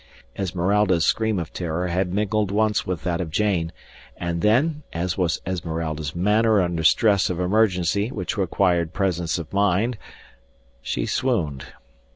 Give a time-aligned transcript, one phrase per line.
[0.35, 3.71] Esmeralda's scream of terror had mingled once with that of Jane,
[4.17, 9.99] and then, as was Esmeralda's manner under stress of emergency which required presence of mind,
[10.81, 11.67] she swooned.